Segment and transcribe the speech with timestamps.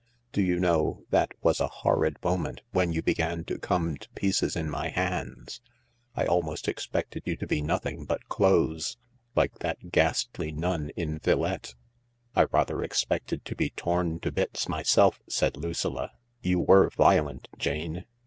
[0.31, 4.55] Do you know, that was a horrid moment, when you began to come to pieces
[4.55, 5.61] in my hands.
[6.15, 8.97] I almost expected you to be nothing but clothes,
[9.35, 11.75] like that ghastly nun in 'Villette.'
[12.35, 18.05] ""I rather expected to be torn to bits myself," said Lucilla." You were violent, Jane."